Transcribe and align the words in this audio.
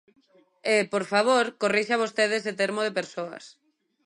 E, 0.75 0.77
por 0.93 1.03
favor, 1.11 1.45
corrixa 1.61 2.01
vostede 2.03 2.35
ese 2.39 2.53
termo 2.61 2.81
de 2.83 2.95
persoas. 2.99 3.43